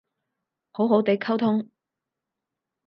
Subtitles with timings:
[0.71, 1.69] 好好哋溝通